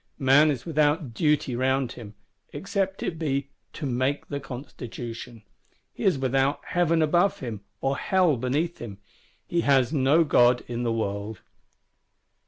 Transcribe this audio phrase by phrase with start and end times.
[0.17, 2.15] Man is without Duty round him;
[2.53, 5.43] except it be "to make the Constitution."
[5.93, 8.97] He is without Heaven above him, or Hell beneath him;
[9.45, 11.41] he has no God in the world.